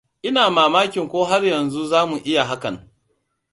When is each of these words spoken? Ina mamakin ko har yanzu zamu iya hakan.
Ina 0.27 0.43
mamakin 0.55 1.05
ko 1.11 1.19
har 1.29 1.43
yanzu 1.51 1.81
zamu 1.91 2.15
iya 2.29 2.43
hakan. 2.49 2.75